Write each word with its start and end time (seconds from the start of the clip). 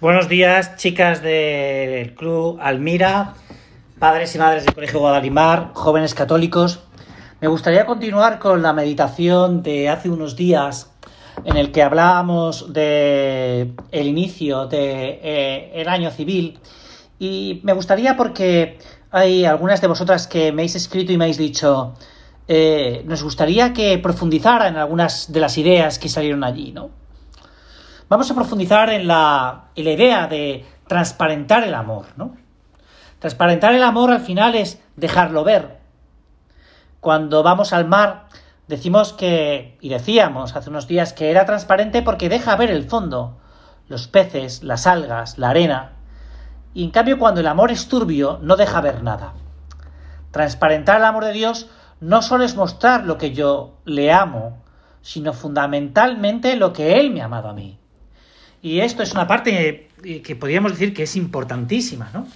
Buenos 0.00 0.30
días, 0.30 0.76
chicas 0.76 1.20
del 1.20 2.14
Club 2.14 2.58
Almira, 2.58 3.34
padres 3.98 4.34
y 4.34 4.38
madres 4.38 4.64
del 4.64 4.72
Colegio 4.72 4.98
Guadalimar, 5.00 5.72
jóvenes 5.74 6.14
católicos. 6.14 6.80
Me 7.42 7.48
gustaría 7.48 7.84
continuar 7.84 8.38
con 8.38 8.62
la 8.62 8.72
meditación 8.72 9.62
de 9.62 9.90
hace 9.90 10.08
unos 10.08 10.36
días 10.36 10.90
en 11.44 11.58
el 11.58 11.70
que 11.70 11.82
hablábamos 11.82 12.72
de 12.72 13.72
el 13.92 14.06
inicio 14.06 14.64
del 14.64 15.20
de, 15.20 15.70
eh, 15.74 15.84
año 15.86 16.10
civil 16.10 16.58
y 17.18 17.60
me 17.62 17.74
gustaría 17.74 18.16
porque 18.16 18.78
hay 19.10 19.44
algunas 19.44 19.82
de 19.82 19.88
vosotras 19.88 20.26
que 20.26 20.50
me 20.50 20.62
habéis 20.62 20.76
escrito 20.76 21.12
y 21.12 21.18
me 21.18 21.24
habéis 21.24 21.36
dicho 21.36 21.92
eh, 22.48 23.02
nos 23.04 23.22
gustaría 23.22 23.74
que 23.74 23.98
profundizara 23.98 24.66
en 24.68 24.78
algunas 24.78 25.30
de 25.30 25.40
las 25.40 25.58
ideas 25.58 25.98
que 25.98 26.08
salieron 26.08 26.42
allí, 26.42 26.72
¿no? 26.72 26.99
Vamos 28.10 28.28
a 28.28 28.34
profundizar 28.34 28.90
en 28.90 29.06
la, 29.06 29.66
idea 29.76 30.26
de 30.26 30.66
transparentar 30.88 31.62
el 31.62 31.74
amor, 31.74 32.06
¿no? 32.16 32.36
Transparentar 33.20 33.72
el 33.72 33.84
amor 33.84 34.10
al 34.10 34.18
final 34.18 34.56
es 34.56 34.82
dejarlo 34.96 35.44
ver. 35.44 35.78
Cuando 36.98 37.44
vamos 37.44 37.72
al 37.72 37.86
mar, 37.86 38.26
decimos 38.66 39.12
que, 39.12 39.78
y 39.80 39.90
decíamos 39.90 40.56
hace 40.56 40.70
unos 40.70 40.88
días, 40.88 41.12
que 41.12 41.30
era 41.30 41.46
transparente 41.46 42.02
porque 42.02 42.28
deja 42.28 42.56
ver 42.56 42.72
el 42.72 42.88
fondo, 42.88 43.38
los 43.86 44.08
peces, 44.08 44.64
las 44.64 44.88
algas, 44.88 45.38
la 45.38 45.50
arena. 45.50 45.92
Y 46.74 46.82
en 46.82 46.90
cambio, 46.90 47.16
cuando 47.16 47.40
el 47.40 47.46
amor 47.46 47.70
es 47.70 47.86
turbio, 47.86 48.40
no 48.42 48.56
deja 48.56 48.80
ver 48.80 49.04
nada. 49.04 49.34
Transparentar 50.32 50.96
el 50.96 51.04
amor 51.04 51.26
de 51.26 51.32
Dios 51.32 51.68
no 52.00 52.22
solo 52.22 52.42
es 52.42 52.56
mostrar 52.56 53.04
lo 53.04 53.18
que 53.18 53.32
yo 53.32 53.78
le 53.84 54.12
amo, 54.12 54.64
sino 55.00 55.32
fundamentalmente 55.32 56.56
lo 56.56 56.72
que 56.72 56.98
Él 56.98 57.12
me 57.12 57.22
ha 57.22 57.26
amado 57.26 57.48
a 57.48 57.52
mí. 57.52 57.79
Y 58.62 58.80
esto 58.80 59.02
es 59.02 59.12
una 59.12 59.26
parte 59.26 59.88
que 60.22 60.36
podríamos 60.36 60.72
decir 60.72 60.92
que 60.92 61.04
es 61.04 61.16
importantísima, 61.16 62.10
¿no? 62.12 62.26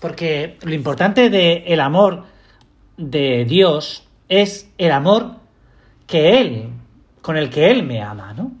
Porque 0.00 0.58
lo 0.62 0.74
importante 0.74 1.30
del 1.30 1.80
amor 1.80 2.24
de 2.96 3.44
Dios 3.46 4.06
es 4.28 4.68
el 4.78 4.92
amor 4.92 5.36
que 6.06 6.40
Él, 6.40 6.68
con 7.22 7.36
el 7.36 7.48
que 7.50 7.70
Él 7.70 7.82
me 7.84 8.02
ama, 8.02 8.34
¿no? 8.34 8.52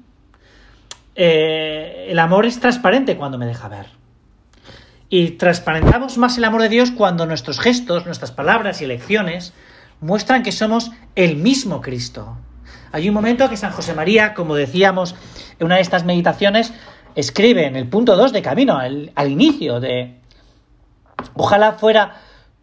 Eh, 1.14 2.06
el 2.08 2.18
amor 2.18 2.46
es 2.46 2.58
transparente 2.58 3.16
cuando 3.16 3.38
me 3.38 3.46
deja 3.46 3.68
ver. 3.68 3.86
Y 5.08 5.32
transparentamos 5.32 6.18
más 6.18 6.38
el 6.38 6.44
amor 6.44 6.62
de 6.62 6.68
Dios 6.68 6.90
cuando 6.90 7.26
nuestros 7.26 7.60
gestos, 7.60 8.06
nuestras 8.06 8.32
palabras 8.32 8.80
y 8.80 8.84
elecciones 8.84 9.52
muestran 10.00 10.42
que 10.42 10.50
somos 10.50 10.90
el 11.14 11.36
mismo 11.36 11.80
Cristo. 11.80 12.36
Hay 12.90 13.08
un 13.08 13.14
momento 13.14 13.48
que 13.48 13.56
San 13.56 13.72
José 13.72 13.94
María, 13.94 14.34
como 14.34 14.54
decíamos 14.54 15.14
en 15.58 15.66
una 15.66 15.76
de 15.76 15.82
estas 15.82 16.04
meditaciones, 16.04 16.72
escribe 17.14 17.66
en 17.66 17.76
el 17.76 17.88
punto 17.88 18.16
2 18.16 18.32
de 18.32 18.42
camino, 18.42 18.76
al, 18.76 19.12
inicio 19.30 19.80
de... 19.80 20.20
Ojalá 21.34 21.72
fuera 21.72 22.20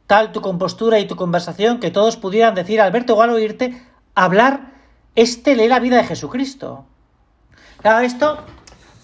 tal 0.08 0.32
tu 0.32 0.42
compostura 0.42 1.00
y 1.00 1.08
tu 1.08 1.16
conversación 1.16 1.80
que 1.80 1.92
todos 1.92 2.18
pudieran 2.18 2.54
decir 2.54 2.82
al 2.82 2.92
verte 2.92 3.14
o 3.14 3.22
al 3.22 3.30
oírte, 3.30 3.82
hablar, 4.14 4.74
este 5.16 5.56
lee 5.56 5.68
la 5.68 5.80
vida 5.80 5.98
de 5.98 6.04
Jesucristo. 6.04 6.86
Claro, 7.82 8.06
esto 8.06 8.44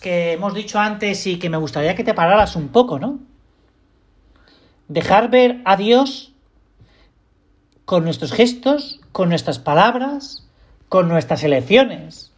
que 0.01 0.33
hemos 0.33 0.53
dicho 0.53 0.79
antes 0.79 1.25
y 1.25 1.39
que 1.39 1.49
me 1.49 1.57
gustaría 1.57 1.95
que 1.95 2.03
te 2.03 2.13
pararas 2.13 2.55
un 2.55 2.69
poco, 2.69 2.99
¿no? 2.99 3.19
Dejar 4.87 5.29
ver 5.29 5.61
a 5.65 5.75
Dios 5.75 6.33
con 7.85 8.03
nuestros 8.03 8.33
gestos, 8.33 8.99
con 9.11 9.29
nuestras 9.29 9.59
palabras, 9.59 10.45
con 10.89 11.07
nuestras 11.07 11.43
elecciones. 11.43 12.31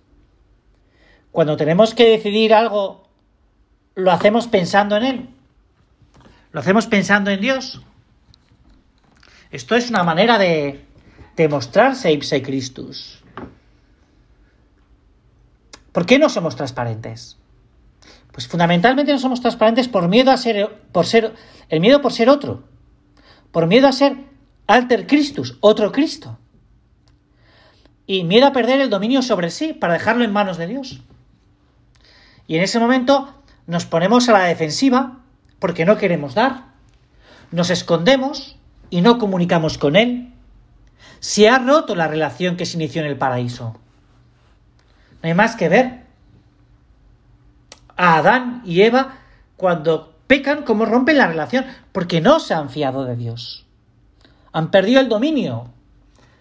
Cuando 1.32 1.58
tenemos 1.58 1.94
que 1.94 2.10
decidir 2.10 2.54
algo, 2.54 3.08
lo 3.96 4.12
hacemos 4.12 4.48
pensando 4.48 4.98
en 4.98 5.04
Él. 5.04 5.30
Lo 6.52 6.60
hacemos 6.60 6.88
pensando 6.88 7.30
en 7.30 7.42
Dios. 7.42 7.82
Esto 9.52 9.76
es 9.76 9.90
una 9.90 10.04
manera 10.04 10.38
de 10.38 10.86
demostrarse 11.36 12.12
ipse 12.12 12.42
Christus. 12.42 13.24
¿Por 15.92 16.06
qué 16.06 16.20
no 16.20 16.30
somos 16.30 16.56
transparentes? 16.56 17.38
Pues 18.32 18.48
fundamentalmente 18.48 19.12
no 19.12 19.20
somos 19.20 19.42
transparentes 19.42 19.88
por 19.88 20.08
miedo 20.08 20.32
a 20.32 20.38
ser, 20.38 20.84
por 20.92 21.06
ser, 21.06 21.34
el 21.70 21.80
miedo 21.80 22.02
por 22.02 22.14
ser 22.14 22.30
otro, 22.30 22.64
por 23.52 23.68
miedo 23.68 23.88
a 23.88 23.92
ser 23.92 24.18
alter 24.68 25.08
Christus, 25.08 25.58
otro 25.62 25.92
Cristo, 25.92 26.38
y 28.06 28.24
miedo 28.24 28.48
a 28.48 28.54
perder 28.54 28.82
el 28.82 28.90
dominio 28.90 29.22
sobre 29.22 29.50
sí 29.50 29.74
para 29.74 29.94
dejarlo 29.94 30.24
en 30.24 30.32
manos 30.32 30.58
de 30.58 30.68
Dios. 30.68 31.02
Y 32.50 32.56
en 32.56 32.64
ese 32.64 32.80
momento 32.80 33.32
nos 33.68 33.86
ponemos 33.86 34.28
a 34.28 34.34
la 34.34 34.46
defensiva 34.46 35.20
porque 35.60 35.86
no 35.86 35.98
queremos 35.98 36.34
dar, 36.34 36.64
nos 37.52 37.70
escondemos 37.70 38.58
y 38.90 39.02
no 39.02 39.20
comunicamos 39.20 39.78
con 39.78 39.96
Él. 39.96 40.34
Se 41.20 41.48
ha 41.48 41.60
roto 41.60 41.94
la 41.94 42.08
relación 42.08 42.58
que 42.58 42.66
se 42.66 42.78
inició 42.78 43.04
en 43.04 43.08
el 43.08 43.20
paraíso. 43.20 43.80
No 45.22 45.30
hay 45.30 45.36
más 45.36 45.56
que 45.56 45.70
ver 45.70 46.06
a 47.96 48.16
Adán 48.16 48.64
y 48.66 48.82
Eva 48.82 49.20
cuando 49.56 50.16
pecan, 50.26 50.64
cómo 50.64 50.86
rompen 50.86 51.20
la 51.20 51.28
relación, 51.28 51.66
porque 51.92 52.20
no 52.20 52.40
se 52.40 52.56
han 52.56 52.72
fiado 52.72 53.06
de 53.06 53.16
Dios. 53.16 53.68
Han 54.54 54.72
perdido 54.72 55.02
el 55.02 55.08
dominio. 55.08 55.70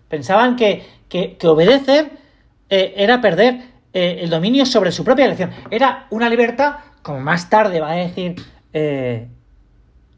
Pensaban 0.08 0.56
que, 0.56 0.86
obedecer 1.44 2.12
eh, 2.70 2.94
era 2.96 3.20
perder 3.20 3.77
eh, 3.98 4.22
el 4.22 4.30
dominio 4.30 4.64
sobre 4.64 4.92
su 4.92 5.02
propia 5.02 5.24
elección. 5.24 5.50
Era 5.72 6.06
una 6.10 6.28
libertad, 6.28 6.76
como 7.02 7.18
más 7.18 7.50
tarde 7.50 7.80
va 7.80 7.90
a 7.90 7.96
decir 7.96 8.36
eh, 8.72 9.26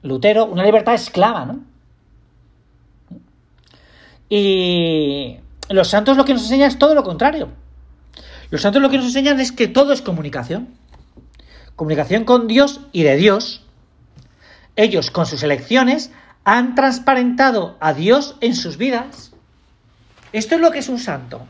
Lutero, 0.02 0.44
una 0.44 0.62
libertad 0.64 0.92
esclava, 0.92 1.46
¿no? 1.46 1.60
Y 4.28 5.38
los 5.70 5.88
santos 5.88 6.18
lo 6.18 6.26
que 6.26 6.34
nos 6.34 6.42
enseñan 6.42 6.68
es 6.68 6.78
todo 6.78 6.94
lo 6.94 7.02
contrario. 7.02 7.48
Los 8.50 8.60
santos 8.60 8.82
lo 8.82 8.90
que 8.90 8.98
nos 8.98 9.06
enseñan 9.06 9.40
es 9.40 9.50
que 9.50 9.66
todo 9.66 9.94
es 9.94 10.02
comunicación. 10.02 10.68
Comunicación 11.74 12.24
con 12.24 12.48
Dios 12.48 12.82
y 12.92 13.04
de 13.04 13.16
Dios. 13.16 13.64
Ellos, 14.76 15.10
con 15.10 15.24
sus 15.24 15.42
elecciones, 15.42 16.12
han 16.44 16.74
transparentado 16.74 17.78
a 17.80 17.94
Dios 17.94 18.36
en 18.42 18.54
sus 18.54 18.76
vidas. 18.76 19.32
Esto 20.34 20.56
es 20.56 20.60
lo 20.60 20.70
que 20.70 20.80
es 20.80 20.90
un 20.90 20.98
santo. 20.98 21.46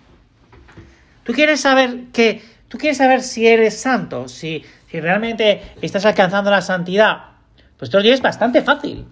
Tú 1.24 1.32
quieres 1.32 1.60
saber 1.60 2.06
que, 2.12 2.42
tú 2.68 2.78
quieres 2.78 2.98
saber 2.98 3.22
si 3.22 3.46
eres 3.46 3.80
santo, 3.80 4.28
si, 4.28 4.64
si 4.90 5.00
realmente 5.00 5.74
estás 5.82 6.04
alcanzando 6.06 6.50
la 6.50 6.62
santidad. 6.62 7.30
Pues 7.76 7.88
esto 7.88 7.98
es 8.00 8.20
bastante 8.20 8.62
fácil. 8.62 9.06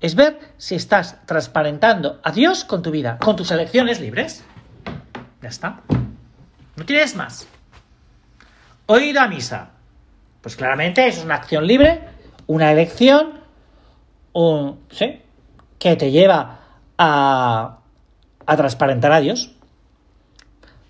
Es 0.00 0.14
ver 0.14 0.38
si 0.58 0.74
estás 0.74 1.24
transparentando 1.26 2.20
a 2.22 2.30
Dios 2.30 2.64
con 2.64 2.82
tu 2.82 2.90
vida, 2.90 3.18
con 3.18 3.36
tus 3.36 3.50
elecciones 3.50 4.00
libres. 4.00 4.44
Ya 5.40 5.48
está. 5.48 5.80
No 6.76 6.84
tienes 6.84 7.16
más. 7.16 7.48
Oído 8.86 9.20
a 9.20 9.28
misa. 9.28 9.70
Pues 10.42 10.56
claramente 10.56 11.06
es 11.06 11.24
una 11.24 11.36
acción 11.36 11.66
libre, 11.66 12.02
una 12.46 12.70
elección, 12.70 13.40
un, 14.32 14.80
¿sí? 14.90 15.22
que 15.78 15.96
te 15.96 16.10
lleva 16.10 16.60
a, 16.98 17.78
a 18.46 18.56
transparentar 18.56 19.12
a 19.12 19.20
Dios. 19.20 19.55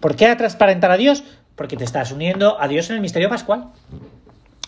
¿Por 0.00 0.16
qué 0.16 0.26
a 0.26 0.36
transparentar 0.36 0.90
a 0.90 0.96
Dios? 0.96 1.24
Porque 1.54 1.76
te 1.76 1.84
estás 1.84 2.12
uniendo 2.12 2.60
a 2.60 2.68
Dios 2.68 2.90
en 2.90 2.96
el 2.96 3.02
misterio 3.02 3.28
pascual. 3.28 3.68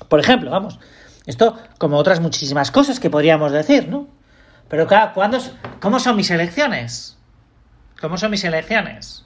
Por 0.08 0.20
ejemplo, 0.20 0.50
vamos, 0.50 0.78
esto 1.26 1.56
como 1.78 1.98
otras 1.98 2.20
muchísimas 2.20 2.70
cosas 2.70 3.00
que 3.00 3.10
podríamos 3.10 3.52
decir, 3.52 3.88
¿no? 3.88 4.06
Pero 4.68 4.86
claro, 4.86 5.12
¿cuándo, 5.14 5.38
¿cómo 5.80 5.98
son 6.00 6.16
mis 6.16 6.30
elecciones? 6.30 7.18
¿Cómo 8.00 8.16
son 8.16 8.30
mis 8.30 8.44
elecciones? 8.44 9.24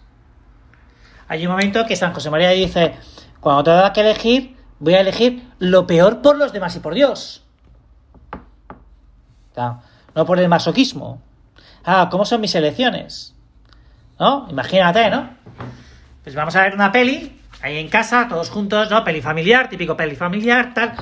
Hay 1.29 1.47
un 1.47 1.53
momento 1.53 1.87
que 1.87 1.97
San 1.97 2.13
José 2.13 2.31
María 2.31 2.51
dice, 2.51 2.95
cuando 3.41 3.65
te 3.65 3.71
da 3.71 3.93
que 3.93 4.01
elegir, 4.01 4.57
voy 4.79 4.95
a 4.95 5.01
elegir 5.01 5.49
lo 5.59 5.87
peor 5.87 6.23
por 6.23 6.37
los 6.37 6.53
demás 6.53 6.75
y 6.77 6.81
por 6.81 6.95
Dios. 6.95 7.45
no 9.57 10.27
por 10.27 10.39
el 10.39 10.48
masoquismo. 10.48 11.21
Ah, 11.84 12.09
¿cómo 12.10 12.25
son 12.25 12.41
mis 12.41 12.55
elecciones? 12.55 13.34
¿No? 14.19 14.47
Imagínate, 14.51 15.10
¿no? 15.10 15.31
Pues 16.22 16.34
vamos 16.34 16.54
a 16.57 16.63
ver 16.63 16.74
una 16.74 16.92
peli, 16.92 17.41
ahí 17.63 17.78
en 17.78 17.89
casa, 17.89 18.27
todos 18.28 18.51
juntos, 18.51 18.91
¿no? 18.91 19.04
Peli 19.04 19.21
familiar, 19.21 19.69
típico 19.69 19.97
peli 19.97 20.15
familiar, 20.15 20.72
tal. 20.74 20.95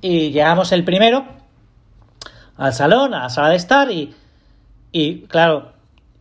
Y 0.00 0.30
llegamos 0.30 0.72
el 0.72 0.84
primero 0.84 1.24
al 2.56 2.74
salón, 2.74 3.14
a 3.14 3.22
la 3.22 3.30
sala 3.30 3.48
de 3.48 3.56
estar, 3.56 3.90
y, 3.90 4.14
y 4.92 5.22
claro, 5.22 5.72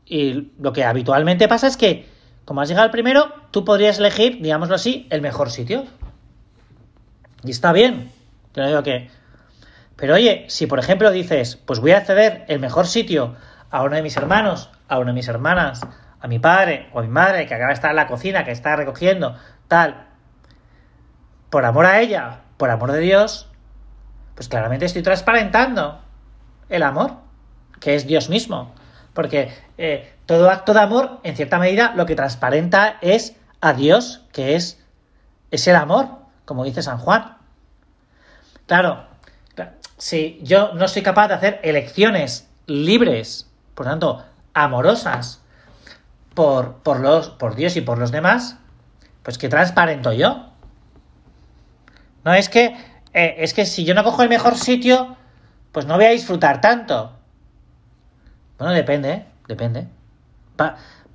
y 0.05 0.51
lo 0.59 0.73
que 0.73 0.85
habitualmente 0.85 1.47
pasa 1.47 1.67
es 1.67 1.77
que, 1.77 2.07
como 2.45 2.61
has 2.61 2.69
llegado 2.69 2.85
el 2.85 2.91
primero, 2.91 3.31
tú 3.51 3.65
podrías 3.65 3.99
elegir, 3.99 4.41
digámoslo 4.41 4.75
así, 4.75 5.07
el 5.09 5.21
mejor 5.21 5.51
sitio. 5.51 5.85
Y 7.43 7.51
está 7.51 7.71
bien. 7.73 8.11
Te 8.53 8.65
digo 8.65 8.81
que. 8.83 9.09
Pero 9.95 10.15
oye, 10.15 10.45
si 10.47 10.65
por 10.65 10.79
ejemplo 10.79 11.11
dices, 11.11 11.57
pues 11.57 11.79
voy 11.79 11.91
a 11.91 12.01
ceder 12.01 12.45
el 12.47 12.59
mejor 12.59 12.87
sitio 12.87 13.35
a 13.69 13.83
uno 13.83 13.95
de 13.95 14.01
mis 14.01 14.17
hermanos, 14.17 14.69
a 14.87 14.97
una 14.97 15.07
de 15.07 15.15
mis 15.15 15.27
hermanas, 15.27 15.81
a 16.21 16.27
mi 16.27 16.39
padre 16.39 16.89
o 16.93 16.99
a 16.99 17.01
mi 17.01 17.07
madre 17.07 17.47
que 17.47 17.53
acaba 17.53 17.69
de 17.69 17.75
estar 17.75 17.91
en 17.91 17.95
la 17.95 18.07
cocina, 18.07 18.43
que 18.43 18.51
está 18.51 18.75
recogiendo, 18.75 19.35
tal, 19.67 20.07
por 21.49 21.65
amor 21.65 21.85
a 21.85 21.99
ella, 21.99 22.41
por 22.57 22.69
amor 22.69 22.91
de 22.91 22.99
Dios, 22.99 23.49
pues 24.35 24.47
claramente 24.47 24.85
estoy 24.85 25.01
transparentando 25.01 26.01
el 26.69 26.83
amor, 26.83 27.13
que 27.79 27.95
es 27.95 28.05
Dios 28.05 28.29
mismo. 28.29 28.73
Porque 29.13 29.53
eh, 29.77 30.13
todo 30.25 30.49
acto 30.49 30.73
de 30.73 30.81
amor, 30.81 31.19
en 31.23 31.35
cierta 31.35 31.57
medida, 31.57 31.93
lo 31.95 32.05
que 32.05 32.15
transparenta 32.15 32.97
es 33.01 33.35
a 33.61 33.73
Dios, 33.73 34.25
que 34.31 34.55
es, 34.55 34.83
es 35.51 35.67
el 35.67 35.75
amor, 35.75 36.07
como 36.45 36.63
dice 36.63 36.81
San 36.81 36.99
Juan. 36.99 37.37
Claro, 38.65 39.07
si 39.97 40.39
yo 40.43 40.73
no 40.73 40.87
soy 40.87 41.01
capaz 41.01 41.27
de 41.27 41.33
hacer 41.33 41.59
elecciones 41.63 42.49
libres, 42.67 43.49
por 43.75 43.85
tanto, 43.85 44.23
amorosas, 44.53 45.43
por, 46.33 46.75
por, 46.77 46.99
los, 46.99 47.29
por 47.29 47.55
Dios 47.55 47.75
y 47.75 47.81
por 47.81 47.97
los 47.97 48.11
demás, 48.11 48.57
pues 49.23 49.37
que 49.37 49.49
transparento 49.49 50.13
yo. 50.13 50.49
No 52.23 52.33
es 52.33 52.49
que, 52.49 52.75
eh, 53.13 53.35
es 53.39 53.53
que 53.53 53.65
si 53.65 53.85
yo 53.85 53.93
no 53.93 54.03
cojo 54.03 54.23
el 54.23 54.29
mejor 54.29 54.55
sitio, 54.55 55.15
pues 55.71 55.85
no 55.85 55.95
voy 55.95 56.05
a 56.05 56.09
disfrutar 56.09 56.61
tanto. 56.61 57.13
Bueno, 58.57 58.73
depende, 58.73 59.11
¿eh? 59.11 59.25
depende. 59.47 59.87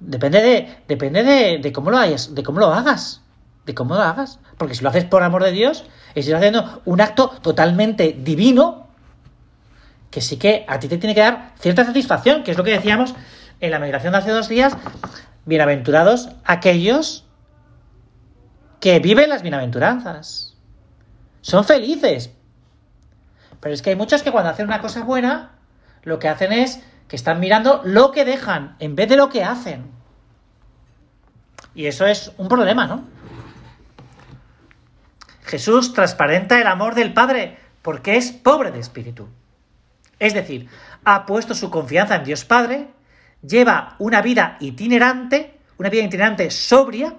depende 0.00 0.40
de, 0.40 0.76
depende 0.88 1.22
de, 1.22 1.58
de, 1.58 1.72
cómo 1.72 1.90
lo 1.90 1.98
hayas, 1.98 2.34
de 2.34 2.42
cómo 2.42 2.60
lo 2.60 2.72
hagas. 2.72 3.20
De 3.66 3.74
cómo 3.74 3.94
lo 3.94 4.02
hagas. 4.02 4.40
Porque 4.58 4.74
si 4.74 4.82
lo 4.82 4.90
haces 4.90 5.04
por 5.04 5.22
amor 5.22 5.42
de 5.44 5.52
Dios, 5.52 5.84
estás 6.14 6.34
haciendo 6.34 6.82
un 6.84 7.00
acto 7.00 7.28
totalmente 7.42 8.16
divino, 8.18 8.88
que 10.10 10.20
sí 10.20 10.36
que 10.36 10.64
a 10.68 10.78
ti 10.78 10.88
te 10.88 10.98
tiene 10.98 11.14
que 11.14 11.20
dar 11.20 11.52
cierta 11.58 11.84
satisfacción, 11.84 12.44
que 12.44 12.52
es 12.52 12.56
lo 12.56 12.64
que 12.64 12.70
decíamos 12.70 13.14
en 13.60 13.70
la 13.70 13.78
meditación 13.78 14.12
de 14.12 14.18
hace 14.18 14.30
dos 14.30 14.48
días. 14.48 14.76
Bienaventurados 15.44 16.30
aquellos 16.44 17.26
que 18.80 18.98
viven 18.98 19.30
las 19.30 19.42
bienaventuranzas. 19.42 20.56
Son 21.40 21.64
felices. 21.64 22.30
Pero 23.60 23.74
es 23.74 23.82
que 23.82 23.90
hay 23.90 23.96
muchos 23.96 24.22
que 24.22 24.32
cuando 24.32 24.50
hacen 24.50 24.66
una 24.66 24.80
cosa 24.80 25.04
buena, 25.04 25.52
lo 26.02 26.18
que 26.18 26.28
hacen 26.28 26.52
es 26.52 26.82
que 27.08 27.16
están 27.16 27.40
mirando 27.40 27.80
lo 27.84 28.12
que 28.12 28.24
dejan 28.24 28.76
en 28.78 28.96
vez 28.96 29.08
de 29.08 29.16
lo 29.16 29.28
que 29.28 29.44
hacen. 29.44 29.90
Y 31.74 31.86
eso 31.86 32.06
es 32.06 32.32
un 32.36 32.48
problema, 32.48 32.86
¿no? 32.86 33.04
Jesús 35.44 35.92
transparenta 35.92 36.60
el 36.60 36.66
amor 36.66 36.94
del 36.94 37.12
Padre 37.12 37.58
porque 37.82 38.16
es 38.16 38.32
pobre 38.32 38.70
de 38.70 38.80
espíritu. 38.80 39.28
Es 40.18 40.32
decir, 40.32 40.68
ha 41.04 41.26
puesto 41.26 41.54
su 41.54 41.70
confianza 41.70 42.16
en 42.16 42.24
Dios 42.24 42.44
Padre, 42.44 42.88
lleva 43.46 43.96
una 43.98 44.22
vida 44.22 44.56
itinerante, 44.60 45.58
una 45.78 45.90
vida 45.90 46.04
itinerante 46.04 46.50
sobria, 46.50 47.14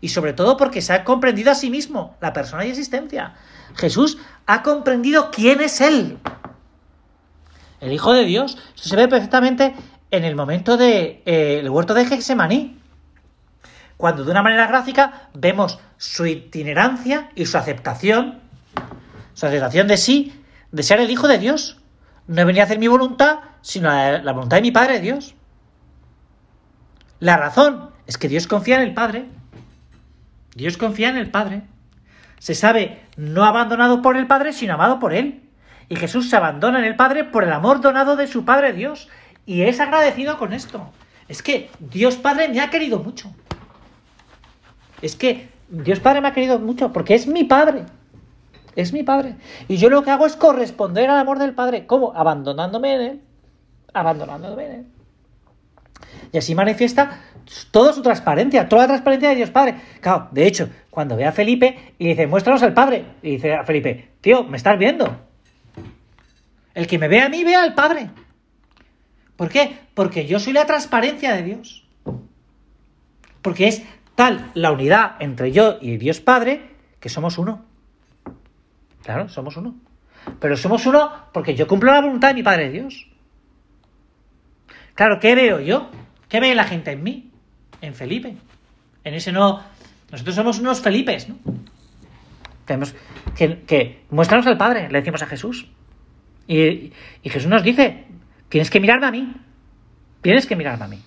y 0.00 0.08
sobre 0.08 0.32
todo 0.32 0.56
porque 0.56 0.82
se 0.82 0.92
ha 0.92 1.04
comprendido 1.04 1.50
a 1.50 1.54
sí 1.54 1.70
mismo, 1.70 2.16
la 2.20 2.32
persona 2.32 2.64
y 2.66 2.70
existencia. 2.70 3.34
Jesús 3.76 4.18
ha 4.46 4.62
comprendido 4.62 5.30
quién 5.30 5.60
es 5.60 5.80
Él 5.80 6.18
el 7.84 7.92
Hijo 7.92 8.12
de 8.12 8.24
Dios. 8.24 8.56
Esto 8.74 8.88
se 8.88 8.96
ve 8.96 9.08
perfectamente 9.08 9.74
en 10.10 10.24
el 10.24 10.34
momento 10.34 10.76
del 10.76 11.22
de, 11.24 11.60
eh, 11.60 11.68
huerto 11.68 11.94
de 11.94 12.06
Gexemaní, 12.06 12.78
cuando 13.96 14.24
de 14.24 14.30
una 14.30 14.42
manera 14.42 14.66
gráfica 14.66 15.28
vemos 15.34 15.78
su 15.96 16.26
itinerancia 16.26 17.30
y 17.34 17.46
su 17.46 17.58
aceptación, 17.58 18.40
su 19.34 19.46
aceptación 19.46 19.86
de 19.86 19.96
sí, 19.96 20.42
de 20.72 20.82
ser 20.82 21.00
el 21.00 21.10
Hijo 21.10 21.28
de 21.28 21.38
Dios. 21.38 21.78
No 22.26 22.46
venido 22.46 22.62
a 22.62 22.64
hacer 22.64 22.78
mi 22.78 22.88
voluntad, 22.88 23.40
sino 23.60 23.90
la, 23.90 24.22
la 24.22 24.32
voluntad 24.32 24.56
de 24.56 24.62
mi 24.62 24.70
Padre 24.70 25.00
Dios. 25.00 25.34
La 27.20 27.36
razón 27.36 27.90
es 28.06 28.18
que 28.18 28.28
Dios 28.28 28.46
confía 28.46 28.76
en 28.76 28.82
el 28.82 28.94
Padre. 28.94 29.26
Dios 30.54 30.76
confía 30.76 31.08
en 31.08 31.16
el 31.16 31.30
Padre. 31.30 31.62
Se 32.38 32.54
sabe 32.54 33.00
no 33.16 33.44
abandonado 33.44 34.02
por 34.02 34.16
el 34.16 34.26
Padre, 34.26 34.52
sino 34.52 34.74
amado 34.74 34.98
por 34.98 35.14
Él. 35.14 35.42
Y 35.88 35.96
Jesús 35.96 36.28
se 36.28 36.36
abandona 36.36 36.78
en 36.78 36.84
el 36.84 36.96
Padre 36.96 37.24
por 37.24 37.44
el 37.44 37.52
amor 37.52 37.80
donado 37.80 38.16
de 38.16 38.26
su 38.26 38.44
Padre 38.44 38.72
Dios. 38.72 39.08
Y 39.46 39.62
es 39.62 39.80
agradecido 39.80 40.38
con 40.38 40.52
esto. 40.52 40.90
Es 41.28 41.42
que 41.42 41.70
Dios 41.78 42.16
Padre 42.16 42.48
me 42.48 42.60
ha 42.60 42.70
querido 42.70 42.98
mucho. 42.98 43.32
Es 45.02 45.16
que 45.16 45.48
Dios 45.68 46.00
Padre 46.00 46.20
me 46.20 46.28
ha 46.28 46.32
querido 46.32 46.58
mucho 46.58 46.92
porque 46.92 47.14
es 47.14 47.26
mi 47.26 47.44
Padre. 47.44 47.84
Es 48.76 48.92
mi 48.92 49.02
Padre. 49.02 49.36
Y 49.68 49.76
yo 49.76 49.88
lo 49.88 50.02
que 50.02 50.10
hago 50.10 50.26
es 50.26 50.36
corresponder 50.36 51.08
al 51.08 51.18
amor 51.18 51.38
del 51.38 51.54
Padre. 51.54 51.86
¿Cómo? 51.86 52.12
Abandonándome 52.14 52.94
en 52.94 53.00
Él. 53.00 53.22
Abandonándome 53.92 54.66
en 54.66 54.72
Él. 54.72 54.93
Y 56.34 56.38
así 56.38 56.52
manifiesta 56.56 57.20
toda 57.70 57.92
su 57.92 58.02
transparencia, 58.02 58.68
toda 58.68 58.82
la 58.82 58.88
transparencia 58.88 59.28
de 59.28 59.36
Dios 59.36 59.50
Padre. 59.50 59.76
Claro, 60.00 60.26
de 60.32 60.48
hecho, 60.48 60.68
cuando 60.90 61.14
ve 61.14 61.24
a 61.26 61.30
Felipe 61.30 61.94
y 61.96 62.08
dice, 62.08 62.26
muéstranos 62.26 62.60
al 62.64 62.74
Padre, 62.74 63.04
y 63.22 63.36
dice 63.36 63.54
a 63.54 63.62
Felipe, 63.62 64.08
tío, 64.20 64.42
¿me 64.42 64.56
estás 64.56 64.76
viendo? 64.76 65.16
El 66.74 66.88
que 66.88 66.98
me 66.98 67.06
ve 67.06 67.20
a 67.20 67.28
mí, 67.28 67.44
ve 67.44 67.54
al 67.54 67.74
Padre. 67.74 68.10
¿Por 69.36 69.48
qué? 69.48 69.78
Porque 69.94 70.26
yo 70.26 70.40
soy 70.40 70.54
la 70.54 70.66
transparencia 70.66 71.34
de 71.34 71.44
Dios. 71.44 71.86
Porque 73.40 73.68
es 73.68 73.84
tal 74.16 74.50
la 74.54 74.72
unidad 74.72 75.14
entre 75.20 75.52
yo 75.52 75.78
y 75.80 75.98
Dios 75.98 76.18
Padre 76.18 76.62
que 76.98 77.10
somos 77.10 77.38
uno. 77.38 77.64
Claro, 79.04 79.28
somos 79.28 79.56
uno. 79.56 79.76
Pero 80.40 80.56
somos 80.56 80.84
uno 80.86 81.12
porque 81.32 81.54
yo 81.54 81.68
cumplo 81.68 81.92
la 81.92 82.00
voluntad 82.00 82.30
de 82.30 82.34
mi 82.34 82.42
Padre 82.42 82.70
Dios. 82.70 83.06
Claro, 84.94 85.20
¿qué 85.20 85.36
veo 85.36 85.60
yo? 85.60 85.90
¿Qué 86.28 86.40
ve 86.40 86.54
la 86.54 86.64
gente 86.64 86.92
en 86.92 87.02
mí? 87.02 87.30
En 87.80 87.94
Felipe. 87.94 88.36
En 89.04 89.14
ese 89.14 89.32
no. 89.32 89.62
Nosotros 90.10 90.34
somos 90.34 90.58
unos 90.58 90.80
Felipes, 90.80 91.28
¿no? 91.28 91.36
Tenemos 92.64 92.94
que, 93.36 93.62
que 93.62 94.04
muéstranos 94.10 94.46
al 94.46 94.56
Padre, 94.56 94.88
le 94.90 94.98
decimos 94.98 95.22
a 95.22 95.26
Jesús. 95.26 95.68
Y, 96.46 96.92
Jesús 97.24 97.48
nos 97.48 97.62
dice, 97.62 98.04
tienes 98.48 98.70
que 98.70 98.80
mirarme 98.80 99.06
a 99.06 99.10
mí, 99.10 99.34
tienes 100.20 100.46
que 100.46 100.56
mirarme 100.56 100.84
a 100.84 100.88
mí, 100.88 101.02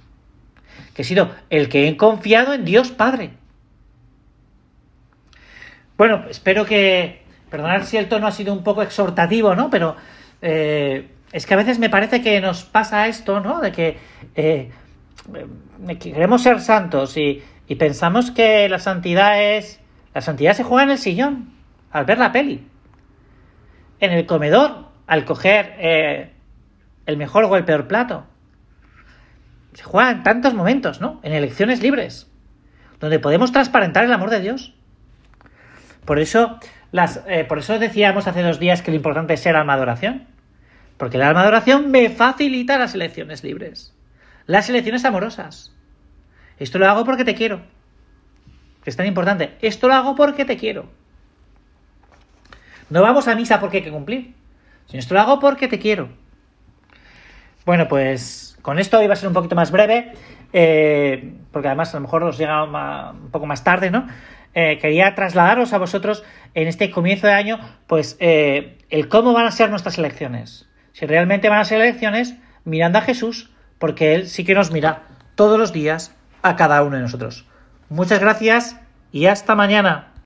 que 0.93 1.03
he 1.03 1.05
sido 1.05 1.33
el 1.49 1.69
que 1.69 1.87
he 1.87 1.97
confiado 1.97 2.53
en 2.53 2.65
Dios 2.65 2.91
Padre. 2.91 3.31
Bueno, 5.97 6.25
espero 6.29 6.65
que, 6.65 7.23
perdonad 7.49 7.83
si 7.83 7.97
el 7.97 8.07
tono 8.07 8.27
ha 8.27 8.31
sido 8.31 8.53
un 8.53 8.63
poco 8.63 8.81
exhortativo, 8.81 9.55
¿no? 9.55 9.69
Pero 9.69 9.95
eh, 10.41 11.09
es 11.31 11.45
que 11.45 11.53
a 11.53 11.57
veces 11.57 11.79
me 11.79 11.89
parece 11.89 12.21
que 12.21 12.39
nos 12.41 12.63
pasa 12.63 13.07
esto, 13.07 13.39
¿no? 13.39 13.61
De 13.61 13.71
que, 13.71 13.97
eh, 14.35 14.71
queremos 15.99 16.43
ser 16.43 16.61
santos 16.61 17.17
y, 17.17 17.43
y 17.67 17.75
pensamos 17.75 18.31
que 18.31 18.67
la 18.69 18.79
santidad 18.79 19.41
es... 19.41 19.79
La 20.13 20.21
santidad 20.21 20.53
se 20.53 20.63
juega 20.63 20.83
en 20.83 20.89
el 20.89 20.97
sillón, 20.97 21.53
al 21.91 22.05
ver 22.05 22.17
la 22.17 22.31
peli, 22.31 22.67
en 23.99 24.11
el 24.11 24.25
comedor, 24.25 24.87
al 25.05 25.25
coger 25.25 25.75
eh, 25.77 26.31
el 27.05 27.17
mejor 27.17 27.43
o 27.43 27.55
el 27.55 27.65
peor 27.65 27.87
plato. 27.87 28.25
Se 29.73 29.83
juega 29.83 30.09
en 30.09 30.23
tantos 30.23 30.55
momentos, 30.55 31.01
¿no? 31.01 31.19
En 31.21 31.33
elecciones 31.33 31.83
libres, 31.83 32.31
donde 32.99 33.19
podemos 33.19 33.51
transparentar 33.51 34.05
el 34.05 34.13
amor 34.13 34.31
de 34.31 34.41
Dios. 34.41 34.73
Por 36.03 36.19
eso, 36.19 36.59
las, 36.91 37.23
eh, 37.27 37.45
por 37.47 37.59
eso 37.59 37.77
decíamos 37.77 38.27
hace 38.27 38.41
dos 38.41 38.59
días 38.59 38.81
que 38.81 38.91
lo 38.91 38.97
importante 38.97 39.35
es 39.35 39.41
ser 39.41 39.55
alma 39.55 39.73
adoración. 39.73 40.27
Porque 40.97 41.19
la 41.19 41.27
alma 41.27 41.41
adoración 41.41 41.91
me 41.91 42.09
facilita 42.09 42.79
las 42.79 42.95
elecciones 42.95 43.43
libres. 43.43 43.93
Las 44.47 44.69
elecciones 44.69 45.05
amorosas. 45.05 45.75
Esto 46.57 46.79
lo 46.79 46.89
hago 46.89 47.05
porque 47.05 47.25
te 47.25 47.35
quiero. 47.35 47.61
Es 48.85 48.95
tan 48.95 49.05
importante. 49.05 49.57
Esto 49.61 49.87
lo 49.87 49.93
hago 49.93 50.15
porque 50.15 50.45
te 50.45 50.57
quiero. 50.57 50.89
No 52.89 53.01
vamos 53.01 53.27
a 53.27 53.35
misa 53.35 53.59
porque 53.59 53.77
hay 53.77 53.83
que 53.83 53.91
cumplir. 53.91 54.33
Si 54.87 54.97
esto 54.97 55.13
lo 55.13 55.19
hago 55.19 55.39
porque 55.39 55.67
te 55.67 55.77
quiero. 55.77 56.09
Bueno, 57.65 57.89
pues 57.89 58.57
con 58.61 58.79
esto 58.79 59.03
iba 59.03 59.11
a 59.11 59.17
ser 59.17 59.27
un 59.27 59.33
poquito 59.33 59.55
más 59.55 59.71
breve, 59.71 60.13
eh, 60.53 61.33
porque 61.51 61.67
además 61.67 61.93
a 61.93 61.97
lo 61.97 62.03
mejor 62.03 62.23
os 62.23 62.37
llega 62.37 62.63
un 62.63 63.29
poco 63.29 63.45
más 63.45 63.65
tarde, 63.65 63.91
¿no? 63.91 64.07
Eh, 64.53 64.77
quería 64.79 65.13
trasladaros 65.13 65.73
a 65.73 65.77
vosotros 65.77 66.23
en 66.53 66.69
este 66.69 66.89
comienzo 66.89 67.27
de 67.27 67.33
año, 67.33 67.59
pues 67.85 68.15
eh, 68.21 68.77
el 68.89 69.09
cómo 69.09 69.33
van 69.33 69.45
a 69.45 69.51
ser 69.51 69.69
nuestras 69.69 69.97
elecciones. 69.97 70.69
Si 70.93 71.05
realmente 71.05 71.49
van 71.49 71.59
a 71.59 71.65
ser 71.65 71.81
elecciones 71.81 72.35
mirando 72.63 72.99
a 72.99 73.01
Jesús, 73.01 73.51
porque 73.79 74.15
Él 74.15 74.27
sí 74.27 74.43
que 74.43 74.55
nos 74.55 74.71
mira 74.71 75.03
todos 75.35 75.59
los 75.59 75.73
días 75.73 76.13
a 76.41 76.55
cada 76.55 76.83
uno 76.83 76.95
de 76.95 77.03
nosotros. 77.03 77.45
Muchas 77.89 78.19
gracias 78.19 78.75
y 79.11 79.27
hasta 79.27 79.55
mañana. 79.55 80.07